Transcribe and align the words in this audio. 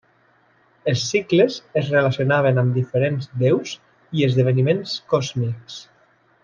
Els 0.91 1.03
cicles 1.09 1.57
es 1.81 1.91
relacionaven 1.97 2.63
amb 2.63 2.79
diferents 2.81 3.29
déus 3.45 3.77
i 4.21 4.29
esdeveniments 4.31 4.99
còsmics. 5.15 5.81